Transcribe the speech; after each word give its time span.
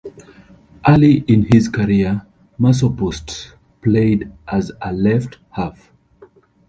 Early 0.87 1.17
in 1.27 1.45
his 1.51 1.69
career, 1.69 2.25
Masopust 2.59 3.51
played 3.83 4.31
as 4.47 4.71
a 4.81 4.91
left 4.91 5.37
half. 5.51 5.91